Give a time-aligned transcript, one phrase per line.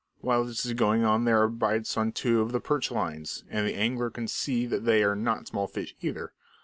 [0.21, 3.67] While this is going on there are bites on two of the perch lines, and
[3.67, 6.33] the angler can see they are not small fish either.